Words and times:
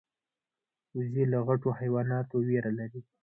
وزې 0.95 1.23
له 1.31 1.39
غټو 1.47 1.69
حیواناتو 1.79 2.35
ویره 2.47 2.71
لري 2.79 3.01